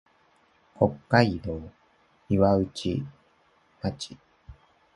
[0.77, 1.61] 北海道
[2.27, 3.05] 岩内町